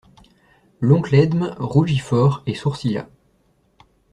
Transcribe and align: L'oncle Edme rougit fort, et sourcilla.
L'oncle 0.79 1.13
Edme 1.13 1.53
rougit 1.59 1.99
fort, 1.99 2.41
et 2.47 2.55
sourcilla. 2.55 3.07